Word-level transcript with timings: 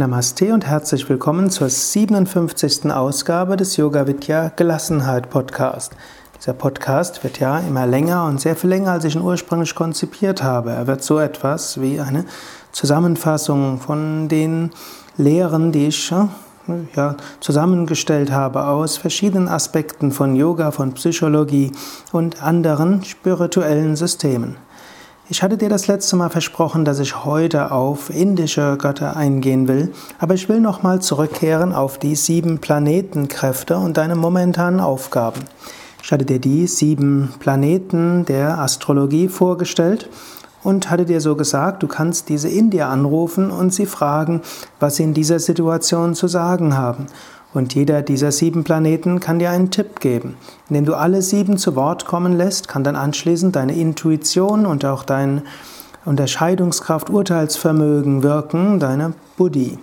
Namaste 0.00 0.54
und 0.54 0.64
herzlich 0.64 1.06
willkommen 1.10 1.50
zur 1.50 1.68
57. 1.68 2.90
Ausgabe 2.90 3.58
des 3.58 3.76
Yoga 3.76 4.06
Vidya 4.06 4.48
Gelassenheit 4.48 5.28
Podcast. 5.28 5.92
Dieser 6.38 6.54
Podcast 6.54 7.22
wird 7.22 7.38
ja 7.38 7.58
immer 7.58 7.86
länger 7.86 8.24
und 8.24 8.40
sehr 8.40 8.56
viel 8.56 8.70
länger, 8.70 8.92
als 8.92 9.04
ich 9.04 9.14
ihn 9.14 9.20
ursprünglich 9.20 9.74
konzipiert 9.74 10.42
habe. 10.42 10.70
Er 10.70 10.86
wird 10.86 11.04
so 11.04 11.18
etwas 11.18 11.82
wie 11.82 12.00
eine 12.00 12.24
Zusammenfassung 12.72 13.78
von 13.78 14.30
den 14.30 14.70
Lehren, 15.18 15.70
die 15.70 15.88
ich 15.88 16.10
ja, 16.96 17.16
zusammengestellt 17.40 18.32
habe 18.32 18.68
aus 18.68 18.96
verschiedenen 18.96 19.48
Aspekten 19.48 20.12
von 20.12 20.34
Yoga, 20.34 20.70
von 20.70 20.94
Psychologie 20.94 21.72
und 22.10 22.42
anderen 22.42 23.04
spirituellen 23.04 23.96
Systemen. 23.96 24.56
Ich 25.32 25.44
hatte 25.44 25.56
dir 25.56 25.68
das 25.68 25.86
letzte 25.86 26.16
Mal 26.16 26.28
versprochen, 26.28 26.84
dass 26.84 26.98
ich 26.98 27.24
heute 27.24 27.70
auf 27.70 28.10
indische 28.10 28.76
Götter 28.76 29.16
eingehen 29.16 29.68
will, 29.68 29.92
aber 30.18 30.34
ich 30.34 30.48
will 30.48 30.60
nochmal 30.60 31.00
zurückkehren 31.00 31.72
auf 31.72 31.98
die 31.98 32.16
sieben 32.16 32.58
Planetenkräfte 32.58 33.76
und 33.76 33.96
deine 33.96 34.16
momentanen 34.16 34.80
Aufgaben. 34.80 35.42
Ich 36.02 36.10
hatte 36.10 36.24
dir 36.24 36.40
die 36.40 36.66
sieben 36.66 37.32
Planeten 37.38 38.24
der 38.24 38.58
Astrologie 38.58 39.28
vorgestellt 39.28 40.08
und 40.64 40.90
hatte 40.90 41.04
dir 41.04 41.20
so 41.20 41.36
gesagt, 41.36 41.84
du 41.84 41.86
kannst 41.86 42.28
diese 42.28 42.48
Indier 42.48 42.88
anrufen 42.88 43.52
und 43.52 43.72
sie 43.72 43.86
fragen, 43.86 44.42
was 44.80 44.96
sie 44.96 45.04
in 45.04 45.14
dieser 45.14 45.38
Situation 45.38 46.16
zu 46.16 46.26
sagen 46.26 46.76
haben. 46.76 47.06
Und 47.52 47.74
jeder 47.74 48.02
dieser 48.02 48.30
sieben 48.30 48.62
Planeten 48.62 49.18
kann 49.18 49.38
dir 49.40 49.50
einen 49.50 49.70
Tipp 49.70 50.00
geben. 50.00 50.36
Indem 50.68 50.84
du 50.84 50.94
alle 50.94 51.20
sieben 51.20 51.56
zu 51.56 51.74
Wort 51.74 52.06
kommen 52.06 52.36
lässt, 52.36 52.68
kann 52.68 52.84
dann 52.84 52.96
anschließend 52.96 53.56
deine 53.56 53.74
Intuition 53.74 54.66
und 54.66 54.84
auch 54.84 55.02
deine 55.02 55.42
Unterscheidungskraft, 56.04 57.10
Urteilsvermögen 57.10 58.22
wirken, 58.22 58.78
deine 58.78 59.14
Buddhi. 59.36 59.78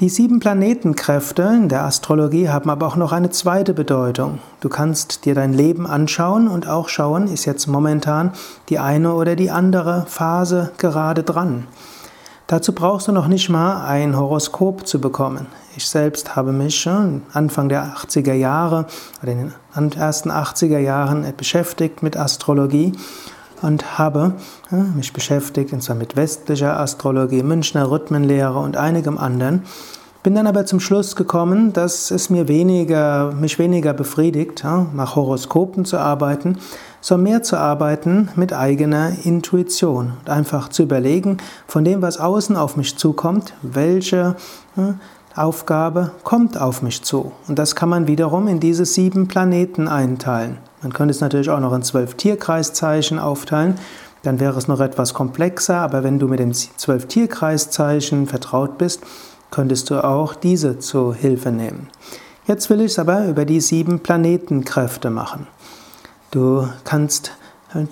Die 0.00 0.08
sieben 0.08 0.40
Planetenkräfte 0.40 1.42
in 1.42 1.68
der 1.68 1.84
Astrologie 1.84 2.48
haben 2.48 2.70
aber 2.70 2.88
auch 2.88 2.96
noch 2.96 3.12
eine 3.12 3.30
zweite 3.30 3.72
Bedeutung. 3.72 4.40
Du 4.60 4.68
kannst 4.68 5.26
dir 5.26 5.36
dein 5.36 5.52
Leben 5.52 5.86
anschauen 5.86 6.48
und 6.48 6.66
auch 6.66 6.88
schauen, 6.88 7.28
ist 7.28 7.44
jetzt 7.44 7.68
momentan 7.68 8.32
die 8.68 8.80
eine 8.80 9.14
oder 9.14 9.36
die 9.36 9.52
andere 9.52 10.06
Phase 10.08 10.72
gerade 10.76 11.22
dran. 11.22 11.68
Dazu 12.52 12.74
brauchst 12.74 13.08
du 13.08 13.12
noch 13.12 13.28
nicht 13.28 13.48
mal 13.48 13.82
ein 13.86 14.14
Horoskop 14.14 14.86
zu 14.86 15.00
bekommen. 15.00 15.46
Ich 15.74 15.88
selbst 15.88 16.36
habe 16.36 16.52
mich 16.52 16.78
schon 16.78 17.22
Anfang 17.32 17.70
der 17.70 17.96
80er 17.96 18.34
Jahre 18.34 18.84
oder 19.22 19.32
in 19.32 19.52
den 19.74 19.92
ersten 19.92 20.30
80er 20.30 20.76
Jahren 20.76 21.24
beschäftigt 21.34 22.02
mit 22.02 22.14
Astrologie 22.18 22.92
und 23.62 23.98
habe 23.98 24.34
mich 24.70 25.14
beschäftigt, 25.14 25.72
und 25.72 25.82
zwar 25.82 25.96
mit 25.96 26.14
westlicher 26.14 26.78
Astrologie, 26.78 27.42
Münchner 27.42 27.90
Rhythmenlehre 27.90 28.58
und 28.58 28.76
einigem 28.76 29.16
anderen. 29.16 29.62
Bin 30.22 30.36
dann 30.36 30.46
aber 30.46 30.64
zum 30.66 30.78
Schluss 30.78 31.16
gekommen, 31.16 31.72
dass 31.72 32.12
es 32.12 32.30
mir 32.30 32.46
weniger, 32.46 33.32
mich 33.32 33.58
weniger 33.58 33.92
befriedigt, 33.92 34.62
nach 34.64 35.16
Horoskopen 35.16 35.84
zu 35.84 35.98
arbeiten, 35.98 36.58
sondern 37.00 37.24
mehr 37.24 37.42
zu 37.42 37.56
arbeiten 37.56 38.28
mit 38.36 38.52
eigener 38.52 39.10
Intuition 39.24 40.12
und 40.20 40.30
einfach 40.30 40.68
zu 40.68 40.84
überlegen, 40.84 41.38
von 41.66 41.84
dem, 41.84 42.02
was 42.02 42.20
außen 42.20 42.56
auf 42.56 42.76
mich 42.76 42.96
zukommt, 42.96 43.54
welche 43.62 44.36
Aufgabe 45.34 46.12
kommt 46.22 46.56
auf 46.56 46.82
mich 46.82 47.02
zu. 47.02 47.32
Und 47.48 47.58
das 47.58 47.74
kann 47.74 47.88
man 47.88 48.06
wiederum 48.06 48.46
in 48.46 48.60
diese 48.60 48.84
sieben 48.84 49.26
Planeten 49.26 49.88
einteilen. 49.88 50.58
Man 50.82 50.92
könnte 50.92 51.10
es 51.10 51.20
natürlich 51.20 51.50
auch 51.50 51.58
noch 51.58 51.72
in 51.72 51.82
zwölf 51.82 52.14
Tierkreiszeichen 52.14 53.18
aufteilen. 53.18 53.74
Dann 54.22 54.38
wäre 54.38 54.56
es 54.56 54.68
noch 54.68 54.78
etwas 54.78 55.14
komplexer, 55.14 55.78
aber 55.78 56.04
wenn 56.04 56.20
du 56.20 56.28
mit 56.28 56.38
den 56.38 56.54
zwölf 56.54 57.06
Tierkreiszeichen 57.06 58.28
vertraut 58.28 58.78
bist, 58.78 59.00
könntest 59.52 59.90
du 59.90 60.02
auch 60.02 60.34
diese 60.34 60.80
zu 60.80 61.14
Hilfe 61.14 61.52
nehmen. 61.52 61.88
Jetzt 62.46 62.68
will 62.70 62.80
ich 62.80 62.92
es 62.92 62.98
aber 62.98 63.26
über 63.26 63.44
die 63.44 63.60
sieben 63.60 64.00
Planetenkräfte 64.00 65.10
machen. 65.10 65.46
Du 66.32 66.66
kannst 66.82 67.32
äh, 67.74 67.84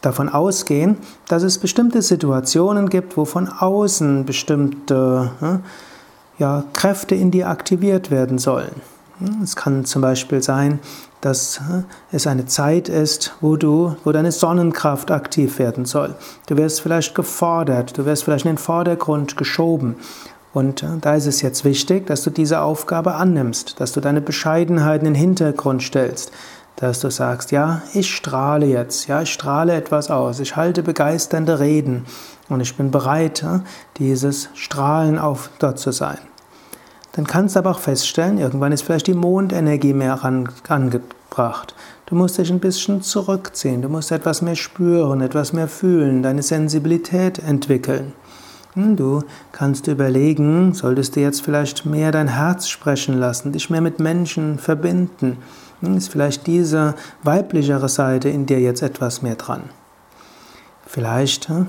davon 0.00 0.28
ausgehen, 0.28 0.98
dass 1.26 1.42
es 1.42 1.58
bestimmte 1.58 2.02
Situationen 2.02 2.88
gibt, 2.88 3.16
wo 3.16 3.24
von 3.24 3.48
außen 3.48 4.24
bestimmte 4.24 5.32
äh, 5.40 5.58
ja, 6.38 6.64
Kräfte 6.72 7.16
in 7.16 7.32
dir 7.32 7.48
aktiviert 7.48 8.12
werden 8.12 8.38
sollen. 8.38 8.80
Es 9.42 9.56
kann 9.56 9.86
zum 9.86 10.02
Beispiel 10.02 10.42
sein, 10.42 10.78
dass 11.20 11.56
äh, 11.58 11.82
es 12.12 12.26
eine 12.26 12.46
Zeit 12.46 12.88
ist, 12.88 13.34
wo 13.40 13.56
du, 13.56 13.96
wo 14.04 14.12
deine 14.12 14.30
Sonnenkraft 14.30 15.10
aktiv 15.10 15.58
werden 15.58 15.86
soll. 15.86 16.14
Du 16.46 16.56
wirst 16.56 16.82
vielleicht 16.82 17.14
gefordert, 17.14 17.96
du 17.98 18.04
wirst 18.04 18.24
vielleicht 18.24 18.44
in 18.44 18.52
den 18.52 18.58
Vordergrund 18.58 19.36
geschoben. 19.36 19.96
Und 20.56 20.82
da 21.02 21.14
ist 21.14 21.26
es 21.26 21.42
jetzt 21.42 21.66
wichtig, 21.66 22.06
dass 22.06 22.22
du 22.22 22.30
diese 22.30 22.62
Aufgabe 22.62 23.16
annimmst, 23.16 23.78
dass 23.78 23.92
du 23.92 24.00
deine 24.00 24.22
Bescheidenheit 24.22 25.00
in 25.00 25.04
den 25.04 25.14
Hintergrund 25.14 25.82
stellst, 25.82 26.32
dass 26.76 27.00
du 27.00 27.10
sagst, 27.10 27.52
ja, 27.52 27.82
ich 27.92 28.14
strahle 28.14 28.64
jetzt, 28.64 29.06
ja, 29.06 29.20
ich 29.20 29.30
strahle 29.30 29.74
etwas 29.74 30.10
aus, 30.10 30.40
ich 30.40 30.56
halte 30.56 30.82
begeisternde 30.82 31.60
Reden 31.60 32.06
und 32.48 32.62
ich 32.62 32.74
bin 32.74 32.90
bereit, 32.90 33.44
dieses 33.98 34.48
Strahlen 34.54 35.18
auf 35.18 35.50
dort 35.58 35.78
zu 35.78 35.92
sein. 35.92 36.16
Dann 37.12 37.26
kannst 37.26 37.54
du 37.54 37.58
aber 37.58 37.72
auch 37.72 37.80
feststellen, 37.80 38.38
irgendwann 38.38 38.72
ist 38.72 38.80
vielleicht 38.80 39.08
die 39.08 39.12
Mondenergie 39.12 39.92
mehr 39.92 40.24
angebracht. 40.24 41.74
Du 42.06 42.14
musst 42.14 42.38
dich 42.38 42.48
ein 42.50 42.60
bisschen 42.60 43.02
zurückziehen, 43.02 43.82
du 43.82 43.90
musst 43.90 44.10
etwas 44.10 44.40
mehr 44.40 44.56
spüren, 44.56 45.20
etwas 45.20 45.52
mehr 45.52 45.68
fühlen, 45.68 46.22
deine 46.22 46.42
Sensibilität 46.42 47.40
entwickeln. 47.40 48.14
Hm, 48.76 48.94
du 48.94 49.22
kannst 49.52 49.86
überlegen, 49.86 50.74
solltest 50.74 51.16
du 51.16 51.20
jetzt 51.20 51.40
vielleicht 51.40 51.86
mehr 51.86 52.12
dein 52.12 52.28
Herz 52.28 52.68
sprechen 52.68 53.18
lassen, 53.18 53.52
dich 53.52 53.70
mehr 53.70 53.80
mit 53.80 54.00
Menschen 54.00 54.58
verbinden. 54.58 55.38
Hm, 55.80 55.96
ist 55.96 56.10
vielleicht 56.10 56.46
diese 56.46 56.94
weiblichere 57.22 57.88
Seite 57.88 58.28
in 58.28 58.44
dir 58.44 58.60
jetzt 58.60 58.82
etwas 58.82 59.22
mehr 59.22 59.36
dran? 59.36 59.62
Vielleicht 60.86 61.48
hm, 61.48 61.68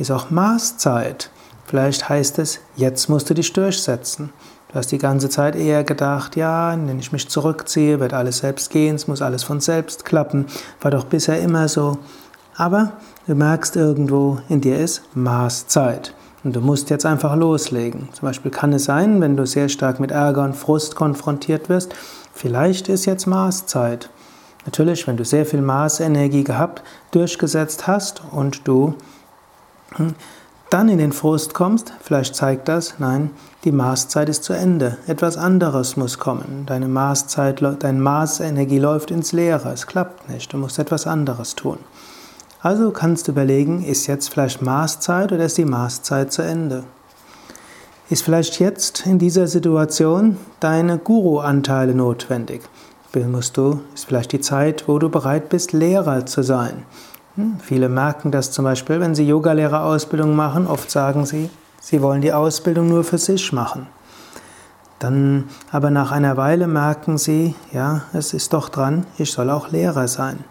ist 0.00 0.10
auch 0.10 0.30
Maßzeit. 0.30 1.30
Vielleicht 1.66 2.08
heißt 2.08 2.40
es, 2.40 2.58
jetzt 2.74 3.08
musst 3.08 3.30
du 3.30 3.34
dich 3.34 3.52
durchsetzen. 3.52 4.30
Du 4.70 4.74
hast 4.74 4.90
die 4.90 4.98
ganze 4.98 5.28
Zeit 5.28 5.54
eher 5.54 5.84
gedacht, 5.84 6.34
ja, 6.34 6.72
wenn 6.72 6.98
ich 6.98 7.12
mich 7.12 7.28
zurückziehe, 7.28 8.00
wird 8.00 8.12
alles 8.12 8.38
selbst 8.38 8.70
gehen, 8.70 8.96
es 8.96 9.06
muss 9.06 9.22
alles 9.22 9.44
von 9.44 9.60
selbst 9.60 10.04
klappen. 10.04 10.46
War 10.80 10.90
doch 10.90 11.04
bisher 11.04 11.40
immer 11.40 11.68
so. 11.68 11.98
Aber 12.56 12.92
du 13.28 13.36
merkst 13.36 13.76
irgendwo, 13.76 14.38
in 14.48 14.60
dir 14.60 14.80
ist 14.80 15.02
Maßzeit. 15.14 16.12
Und 16.42 16.56
du 16.56 16.60
musst 16.60 16.90
jetzt 16.90 17.04
einfach 17.04 17.36
loslegen. 17.36 18.08
Zum 18.12 18.26
Beispiel 18.26 18.50
kann 18.50 18.72
es 18.72 18.84
sein, 18.84 19.20
wenn 19.20 19.36
du 19.36 19.46
sehr 19.46 19.68
stark 19.68 20.00
mit 20.00 20.10
Ärger 20.10 20.44
und 20.44 20.56
Frust 20.56 20.96
konfrontiert 20.96 21.68
wirst, 21.68 21.94
vielleicht 22.32 22.88
ist 22.88 23.04
jetzt 23.04 23.26
Maßzeit. 23.26 24.08
Natürlich, 24.64 25.06
wenn 25.06 25.16
du 25.16 25.24
sehr 25.24 25.46
viel 25.46 25.62
Maßenergie 25.62 26.44
gehabt, 26.44 26.82
durchgesetzt 27.12 27.86
hast 27.86 28.22
und 28.30 28.66
du 28.68 28.94
hm, 29.96 30.14
dann 30.70 30.88
in 30.88 30.98
den 30.98 31.12
Frust 31.12 31.52
kommst, 31.52 31.92
vielleicht 32.00 32.36
zeigt 32.36 32.68
das, 32.68 32.94
nein, 32.98 33.30
die 33.64 33.72
Maßzeit 33.72 34.28
ist 34.28 34.44
zu 34.44 34.52
Ende. 34.52 34.98
Etwas 35.06 35.36
anderes 35.36 35.96
muss 35.96 36.18
kommen. 36.18 36.64
Deine 36.66 36.86
Maßzeit, 36.88 37.60
deine 37.80 37.98
Maßenergie 37.98 38.78
läuft 38.78 39.10
ins 39.10 39.32
Leere. 39.32 39.72
Es 39.72 39.86
klappt 39.86 40.30
nicht. 40.30 40.52
Du 40.52 40.58
musst 40.58 40.78
etwas 40.78 41.06
anderes 41.06 41.56
tun. 41.56 41.78
Also 42.62 42.90
kannst 42.90 43.26
du 43.26 43.32
überlegen, 43.32 43.82
ist 43.82 44.06
jetzt 44.06 44.28
vielleicht 44.28 44.60
Maßzeit 44.60 45.32
oder 45.32 45.46
ist 45.46 45.56
die 45.56 45.64
Maßzeit 45.64 46.30
zu 46.30 46.42
Ende? 46.42 46.84
Ist 48.10 48.22
vielleicht 48.22 48.60
jetzt 48.60 49.06
in 49.06 49.18
dieser 49.18 49.46
Situation 49.46 50.36
deine 50.58 50.98
Guru-Anteile 50.98 51.94
notwendig? 51.94 52.60
Musst 53.14 53.56
du, 53.56 53.80
ist 53.94 54.04
vielleicht 54.04 54.32
die 54.32 54.40
Zeit, 54.40 54.88
wo 54.88 54.98
du 54.98 55.08
bereit 55.08 55.48
bist, 55.48 55.72
Lehrer 55.72 56.26
zu 56.26 56.42
sein? 56.42 56.82
Hm, 57.36 57.60
viele 57.60 57.88
merken 57.88 58.30
das 58.30 58.52
zum 58.52 58.66
Beispiel, 58.66 59.00
wenn 59.00 59.14
sie 59.14 59.26
Yogalehrerausbildung 59.26 60.36
machen, 60.36 60.66
oft 60.66 60.90
sagen 60.90 61.24
sie, 61.24 61.48
sie 61.80 62.02
wollen 62.02 62.20
die 62.20 62.34
Ausbildung 62.34 62.88
nur 62.88 63.04
für 63.04 63.18
sich 63.18 63.54
machen. 63.54 63.86
Dann 64.98 65.44
aber 65.72 65.90
nach 65.90 66.12
einer 66.12 66.36
Weile 66.36 66.66
merken 66.66 67.16
sie, 67.16 67.54
ja, 67.72 68.02
es 68.12 68.34
ist 68.34 68.52
doch 68.52 68.68
dran, 68.68 69.06
ich 69.16 69.32
soll 69.32 69.48
auch 69.48 69.70
Lehrer 69.70 70.08
sein. 70.08 70.44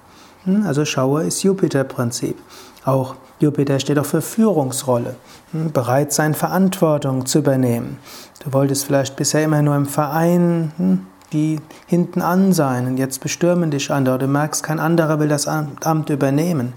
Hm, 0.50 0.66
also 0.66 0.86
Schauer 0.86 1.22
ist 1.22 1.44
Jupiter-Prinzip. 1.44 2.38
Auch 2.86 3.16
Jupiter 3.40 3.80
steht 3.80 4.00
auch 4.00 4.06
für 4.06 4.22
Führungsrolle. 4.22 5.16
Hm, 5.52 5.72
bereit 5.72 6.14
sein, 6.14 6.34
Verantwortung 6.34 7.26
zu 7.26 7.40
übernehmen. 7.40 7.98
Du 8.44 8.54
wolltest 8.54 8.86
vielleicht 8.86 9.16
bisher 9.16 9.44
immer 9.44 9.62
nur 9.62 9.76
im 9.76 9.86
Verein 9.86 10.72
hm, 10.78 11.06
die 11.32 11.60
hinten 11.86 12.22
an 12.22 12.54
sein 12.54 12.88
und 12.88 12.98
jetzt 12.98 13.22
bestürmen 13.22 13.70
dich 13.70 13.92
andere. 13.92 14.18
Du 14.18 14.28
merkst, 14.28 14.64
kein 14.64 14.80
anderer 14.80 15.20
will 15.20 15.28
das 15.28 15.48
Amt 15.48 16.10
übernehmen. 16.10 16.74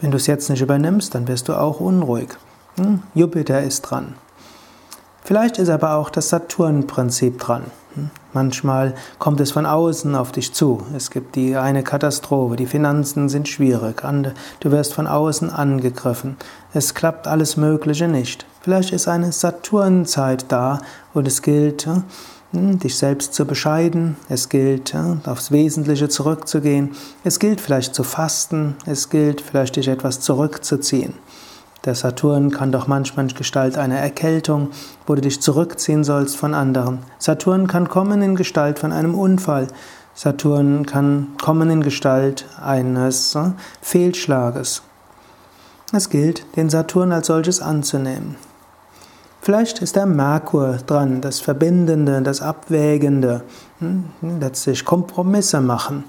Wenn 0.00 0.10
du 0.10 0.16
es 0.16 0.26
jetzt 0.26 0.48
nicht 0.48 0.62
übernimmst, 0.62 1.14
dann 1.14 1.28
wirst 1.28 1.48
du 1.48 1.54
auch 1.54 1.80
unruhig. 1.80 2.30
Jupiter 3.14 3.62
ist 3.62 3.82
dran. 3.82 4.14
Vielleicht 5.22 5.58
ist 5.58 5.68
aber 5.68 5.96
auch 5.96 6.08
das 6.08 6.30
Saturn-Prinzip 6.30 7.38
dran. 7.38 7.64
Manchmal 8.32 8.94
kommt 9.18 9.40
es 9.40 9.50
von 9.50 9.66
außen 9.66 10.14
auf 10.14 10.32
dich 10.32 10.52
zu. 10.52 10.82
Es 10.96 11.10
gibt 11.10 11.34
die 11.34 11.56
eine 11.56 11.82
Katastrophe, 11.82 12.56
die 12.56 12.66
Finanzen 12.66 13.28
sind 13.28 13.48
schwierig, 13.48 14.02
du 14.60 14.70
wirst 14.70 14.94
von 14.94 15.06
außen 15.06 15.50
angegriffen. 15.50 16.36
Es 16.72 16.94
klappt 16.94 17.26
alles 17.26 17.56
Mögliche 17.56 18.06
nicht. 18.06 18.46
Vielleicht 18.60 18.92
ist 18.92 19.08
eine 19.08 19.32
Saturnzeit 19.32 20.46
da 20.48 20.80
und 21.14 21.26
es 21.26 21.42
gilt, 21.42 21.88
hm, 22.52 22.78
dich 22.78 22.96
selbst 22.96 23.34
zu 23.34 23.44
bescheiden, 23.44 24.16
es 24.28 24.48
gilt, 24.48 24.94
aufs 25.24 25.50
Wesentliche 25.50 26.08
zurückzugehen, 26.08 26.96
es 27.24 27.38
gilt 27.38 27.60
vielleicht 27.60 27.94
zu 27.94 28.02
fasten, 28.02 28.76
es 28.86 29.08
gilt 29.08 29.40
vielleicht 29.40 29.76
dich 29.76 29.88
etwas 29.88 30.20
zurückzuziehen. 30.20 31.14
Der 31.84 31.94
Saturn 31.94 32.50
kann 32.50 32.72
doch 32.72 32.86
manchmal 32.86 33.26
in 33.26 33.34
Gestalt 33.34 33.78
einer 33.78 33.98
Erkältung, 33.98 34.68
wo 35.06 35.14
du 35.14 35.22
dich 35.22 35.40
zurückziehen 35.40 36.04
sollst 36.04 36.36
von 36.36 36.54
anderen. 36.54 36.98
Saturn 37.18 37.66
kann 37.66 37.88
kommen 37.88 38.20
in 38.20 38.36
Gestalt 38.36 38.78
von 38.78 38.92
einem 38.92 39.14
Unfall. 39.14 39.68
Saturn 40.14 40.84
kann 40.84 41.28
kommen 41.40 41.70
in 41.70 41.82
Gestalt 41.82 42.46
eines 42.62 43.34
äh, 43.34 43.52
Fehlschlages. 43.80 44.82
Es 45.92 46.10
gilt, 46.10 46.44
den 46.56 46.68
Saturn 46.68 47.12
als 47.12 47.28
solches 47.28 47.62
anzunehmen. 47.62 48.36
Vielleicht 49.40 49.80
ist 49.80 49.96
der 49.96 50.04
Merkur 50.04 50.78
dran, 50.86 51.22
das 51.22 51.40
Verbindende, 51.40 52.20
das 52.20 52.42
Abwägende, 52.42 53.42
hm, 53.78 54.04
letztlich 54.38 54.84
Kompromisse 54.84 55.62
machen 55.62 56.04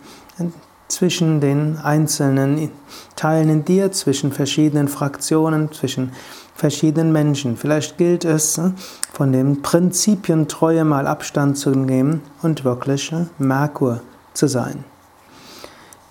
zwischen 0.92 1.40
den 1.40 1.78
einzelnen 1.78 2.70
Teilen 3.16 3.50
in 3.50 3.66
dir, 3.66 3.92
zwischen 3.92 4.32
verschiedenen 4.32 4.88
Fraktionen, 4.88 5.72
zwischen 5.72 6.12
verschiedenen 6.56 7.12
Menschen. 7.12 7.58
Vielleicht 7.58 7.98
gilt 7.98 8.26
es, 8.26 8.58
äh, 8.58 8.72
von 9.14 9.32
den 9.32 9.62
Prinzipien 9.62 10.48
Treue 10.48 10.86
mal 10.86 11.08
Abstand 11.08 11.58
zu 11.58 11.72
nehmen 11.72 12.22
und 12.42 12.64
wirklich 12.64 13.12
äh, 13.12 13.26
Merkur 13.40 14.02
zu 14.34 14.48
sein. 14.48 14.84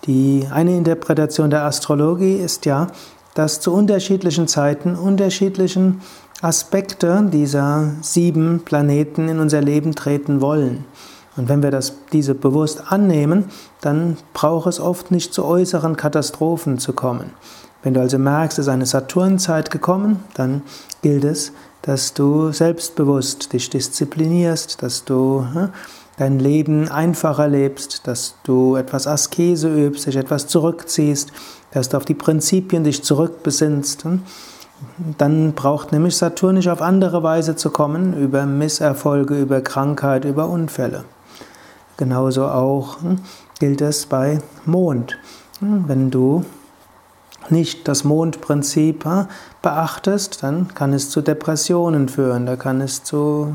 Die 0.06 0.46
eine 0.50 0.76
Interpretation 0.76 1.50
der 1.50 1.64
Astrologie 1.64 2.34
ist 2.34 2.66
ja, 2.66 2.88
dass 3.34 3.60
zu 3.60 3.72
unterschiedlichen 3.72 4.48
Zeiten 4.48 4.96
unterschiedlichen 4.96 6.00
Aspekte 6.42 7.28
dieser 7.30 7.92
sieben 8.00 8.62
Planeten 8.64 9.28
in 9.28 9.38
unser 9.38 9.60
Leben 9.60 9.94
treten 9.94 10.40
wollen. 10.40 10.84
Und 11.36 11.48
wenn 11.48 11.62
wir 11.62 11.70
das, 11.70 11.94
diese 12.12 12.34
bewusst 12.34 12.92
annehmen, 12.92 13.44
dann 13.80 14.16
braucht 14.34 14.66
es 14.66 14.80
oft 14.80 15.10
nicht 15.10 15.32
zu 15.32 15.44
äußeren 15.44 15.96
Katastrophen 15.96 16.78
zu 16.78 16.92
kommen. 16.92 17.30
Wenn 17.82 17.94
du 17.94 18.00
also 18.00 18.18
merkst, 18.18 18.58
es 18.58 18.66
ist 18.66 18.72
eine 18.72 18.86
Saturnzeit 18.86 19.70
gekommen, 19.70 20.22
dann 20.34 20.62
gilt 21.02 21.24
es, 21.24 21.52
dass 21.82 22.12
du 22.12 22.52
selbstbewusst 22.52 23.52
dich 23.52 23.70
disziplinierst, 23.70 24.82
dass 24.82 25.04
du 25.04 25.46
hm, 25.52 25.68
dein 26.18 26.38
Leben 26.38 26.90
einfacher 26.90 27.48
lebst, 27.48 28.06
dass 28.06 28.34
du 28.44 28.76
etwas 28.76 29.06
Askese 29.06 29.68
übst, 29.74 30.06
dich 30.06 30.16
etwas 30.16 30.46
zurückziehst, 30.46 31.32
dass 31.70 31.88
du 31.88 31.96
auf 31.96 32.04
die 32.04 32.14
Prinzipien 32.14 32.84
dich 32.84 33.02
zurückbesinnst. 33.02 34.04
Hm. 34.04 34.22
Dann 35.16 35.52
braucht 35.52 35.92
nämlich 35.92 36.16
Saturn 36.16 36.56
nicht 36.56 36.68
auf 36.68 36.82
andere 36.82 37.22
Weise 37.22 37.56
zu 37.56 37.70
kommen, 37.70 38.14
über 38.14 38.44
Misserfolge, 38.46 39.38
über 39.38 39.60
Krankheit, 39.60 40.24
über 40.24 40.48
Unfälle. 40.48 41.04
Genauso 42.00 42.46
auch 42.46 43.02
hm, 43.02 43.18
gilt 43.58 43.82
es 43.82 44.06
bei 44.06 44.40
Mond. 44.64 45.18
Hm, 45.58 45.84
wenn 45.86 46.10
du 46.10 46.46
nicht 47.50 47.88
das 47.88 48.04
Mondprinzip 48.04 49.04
hm, 49.04 49.26
beachtest, 49.60 50.42
dann 50.42 50.68
kann 50.72 50.94
es 50.94 51.10
zu 51.10 51.20
Depressionen 51.20 52.08
führen, 52.08 52.46
da 52.46 52.56
kann 52.56 52.80
es 52.80 53.04
zu 53.04 53.52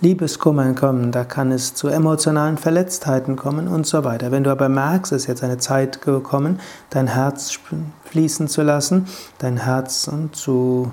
Liebeskummern 0.00 0.74
kommen, 0.74 1.12
da 1.12 1.24
kann 1.24 1.52
es 1.52 1.74
zu 1.74 1.88
emotionalen 1.88 2.56
Verletztheiten 2.56 3.36
kommen 3.36 3.68
und 3.68 3.86
so 3.86 4.04
weiter. 4.04 4.30
Wenn 4.30 4.44
du 4.44 4.50
aber 4.50 4.70
merkst, 4.70 5.12
es 5.12 5.24
ist 5.24 5.28
jetzt 5.28 5.44
eine 5.44 5.58
Zeit 5.58 6.00
gekommen, 6.00 6.60
dein 6.88 7.08
Herz 7.08 7.58
fließen 8.06 8.48
zu 8.48 8.62
lassen, 8.62 9.06
dein 9.36 9.58
Herz 9.58 10.10
zu 10.32 10.92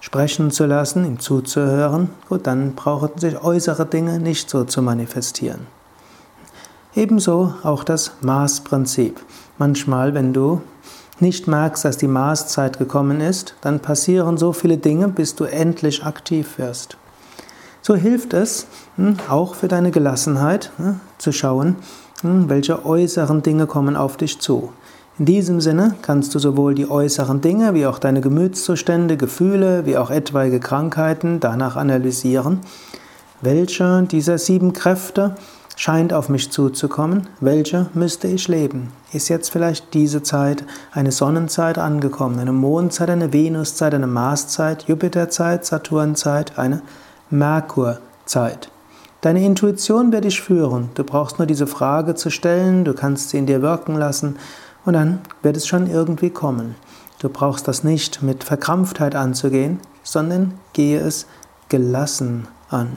sprechen 0.00 0.50
zu 0.50 0.66
lassen, 0.66 1.06
ihm 1.06 1.18
zuzuhören, 1.18 2.10
gut, 2.28 2.46
dann 2.46 2.74
brauchen 2.74 3.16
sich 3.16 3.42
äußere 3.42 3.86
Dinge 3.86 4.18
nicht 4.18 4.50
so 4.50 4.64
zu 4.64 4.82
manifestieren. 4.82 5.77
Ebenso 6.98 7.54
auch 7.62 7.84
das 7.84 8.10
Maßprinzip. 8.22 9.20
Manchmal, 9.56 10.14
wenn 10.14 10.32
du 10.32 10.62
nicht 11.20 11.46
merkst, 11.46 11.84
dass 11.84 11.96
die 11.96 12.08
Maßzeit 12.08 12.76
gekommen 12.80 13.20
ist, 13.20 13.54
dann 13.60 13.78
passieren 13.78 14.36
so 14.36 14.52
viele 14.52 14.78
Dinge, 14.78 15.06
bis 15.06 15.36
du 15.36 15.44
endlich 15.44 16.04
aktiv 16.04 16.58
wirst. 16.58 16.96
So 17.82 17.94
hilft 17.94 18.34
es 18.34 18.66
hm, 18.96 19.14
auch 19.28 19.54
für 19.54 19.68
deine 19.68 19.92
Gelassenheit 19.92 20.72
hm, 20.76 20.98
zu 21.18 21.30
schauen, 21.30 21.76
hm, 22.22 22.48
welche 22.48 22.84
äußeren 22.84 23.44
Dinge 23.44 23.68
kommen 23.68 23.94
auf 23.94 24.16
dich 24.16 24.40
zu. 24.40 24.72
In 25.20 25.24
diesem 25.24 25.60
Sinne 25.60 25.94
kannst 26.02 26.34
du 26.34 26.40
sowohl 26.40 26.74
die 26.74 26.90
äußeren 26.90 27.40
Dinge 27.40 27.74
wie 27.74 27.86
auch 27.86 28.00
deine 28.00 28.20
Gemütszustände, 28.20 29.16
Gefühle 29.16 29.86
wie 29.86 29.96
auch 29.98 30.10
etwaige 30.10 30.58
Krankheiten 30.58 31.38
danach 31.38 31.76
analysieren, 31.76 32.58
welche 33.40 34.02
dieser 34.02 34.36
sieben 34.36 34.72
Kräfte 34.72 35.36
scheint 35.78 36.12
auf 36.12 36.28
mich 36.28 36.50
zuzukommen, 36.50 37.28
welche 37.38 37.86
müsste 37.94 38.26
ich 38.26 38.48
leben? 38.48 38.92
Ist 39.12 39.28
jetzt 39.28 39.50
vielleicht 39.50 39.94
diese 39.94 40.24
Zeit 40.24 40.64
eine 40.90 41.12
Sonnenzeit 41.12 41.78
angekommen, 41.78 42.40
eine 42.40 42.52
Mondzeit, 42.52 43.08
eine 43.08 43.32
Venuszeit, 43.32 43.94
eine 43.94 44.08
Marszeit, 44.08 44.88
Jupiterzeit, 44.88 45.64
Saturnzeit, 45.64 46.58
eine 46.58 46.82
Merkurzeit? 47.30 48.72
Deine 49.20 49.44
Intuition 49.44 50.10
wird 50.10 50.24
dich 50.24 50.42
führen. 50.42 50.90
Du 50.94 51.04
brauchst 51.04 51.38
nur 51.38 51.46
diese 51.46 51.68
Frage 51.68 52.16
zu 52.16 52.30
stellen, 52.30 52.84
du 52.84 52.92
kannst 52.92 53.30
sie 53.30 53.38
in 53.38 53.46
dir 53.46 53.62
wirken 53.62 53.94
lassen 53.94 54.36
und 54.84 54.94
dann 54.94 55.20
wird 55.42 55.56
es 55.56 55.68
schon 55.68 55.88
irgendwie 55.88 56.30
kommen. 56.30 56.74
Du 57.20 57.28
brauchst 57.28 57.68
das 57.68 57.84
nicht 57.84 58.20
mit 58.20 58.42
Verkrampftheit 58.42 59.14
anzugehen, 59.14 59.78
sondern 60.02 60.54
gehe 60.72 60.98
es 60.98 61.26
gelassen 61.68 62.48
an. 62.68 62.96